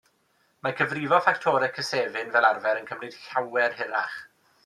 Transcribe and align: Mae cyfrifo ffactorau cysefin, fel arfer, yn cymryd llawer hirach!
Mae 0.67 0.73
cyfrifo 0.79 1.19
ffactorau 1.25 1.69
cysefin, 1.75 2.33
fel 2.37 2.49
arfer, 2.51 2.79
yn 2.83 2.89
cymryd 2.93 3.21
llawer 3.27 3.77
hirach! 3.83 4.19